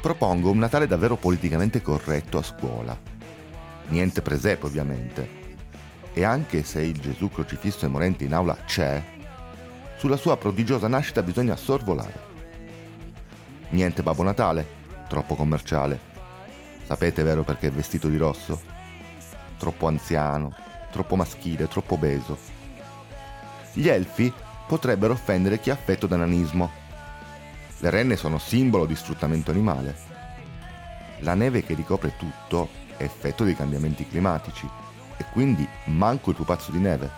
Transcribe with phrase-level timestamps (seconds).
[0.00, 2.96] Propongo un Natale davvero politicamente corretto a scuola.
[3.88, 5.28] Niente presepe ovviamente.
[6.14, 9.02] E anche se il Gesù crocifisso e morente in aula c'è,
[9.98, 12.26] sulla sua prodigiosa nascita bisogna sorvolare.
[13.70, 14.66] Niente Babbo Natale,
[15.08, 16.00] troppo commerciale.
[16.84, 18.77] Sapete vero perché è vestito di rosso?
[19.58, 20.54] Troppo anziano,
[20.90, 22.38] troppo maschile, troppo obeso.
[23.72, 24.32] Gli elfi
[24.66, 26.86] potrebbero offendere chi è affetto da nanismo
[27.80, 29.94] le renne sono simbolo di sfruttamento animale.
[31.20, 34.68] La neve che ricopre tutto è effetto dei cambiamenti climatici
[35.16, 37.08] e quindi manco il pupazzo di neve.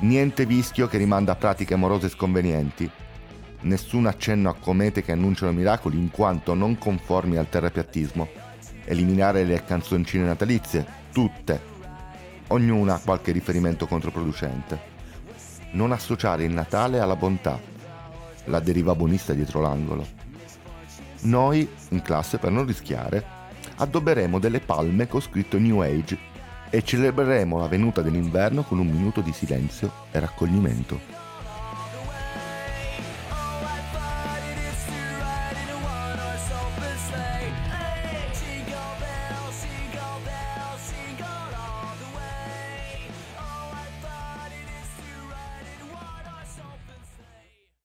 [0.00, 2.88] Niente vischio che rimanda a pratiche amorose sconvenienti.
[3.62, 8.28] Nessun accenno a comete che annunciano miracoli in quanto non conformi al terrapiattismo.
[8.84, 11.72] Eliminare le canzoncine natalizie, tutte.
[12.48, 14.92] Ognuna qualche riferimento controproducente.
[15.70, 17.58] Non associare il Natale alla bontà
[18.46, 20.04] la deriva buonista dietro l'angolo.
[21.22, 23.24] Noi, in classe, per non rischiare,
[23.76, 26.18] addobberemo delle palme con scritto New Age
[26.68, 31.00] e celebreremo la venuta dell'inverno con un minuto di silenzio e raccoglimento.